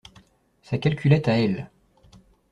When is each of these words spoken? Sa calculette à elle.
Sa 0.63 0.79
calculette 0.79 1.27
à 1.27 1.37
elle. 1.37 1.69